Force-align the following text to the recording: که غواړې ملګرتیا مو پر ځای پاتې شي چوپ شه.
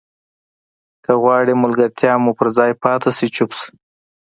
که 1.03 1.11
غواړې 1.21 1.53
ملګرتیا 1.63 2.13
مو 2.23 2.31
پر 2.37 2.47
ځای 2.57 2.71
پاتې 2.83 3.09
شي 3.17 3.27
چوپ 3.35 3.51
شه. 3.59 3.67